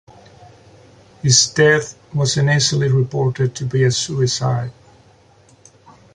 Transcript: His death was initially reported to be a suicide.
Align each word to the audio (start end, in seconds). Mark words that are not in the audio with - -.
His 1.21 1.53
death 1.53 1.95
was 2.11 2.35
initially 2.35 2.87
reported 2.91 3.53
to 3.57 3.65
be 3.67 3.83
a 3.83 3.91
suicide. 3.91 4.71